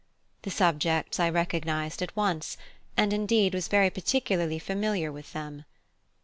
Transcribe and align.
The 0.41 0.49
subjects 0.49 1.19
I 1.19 1.29
recognised 1.29 2.01
at 2.01 2.15
once, 2.15 2.57
and 2.97 3.13
indeed 3.13 3.53
was 3.53 3.67
very 3.67 3.91
particularly 3.91 4.57
familiar 4.57 5.11
with 5.11 5.33
them. 5.33 5.63